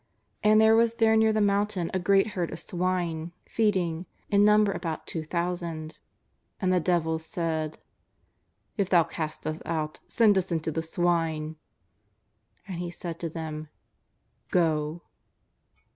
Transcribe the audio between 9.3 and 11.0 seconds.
us out, send us into the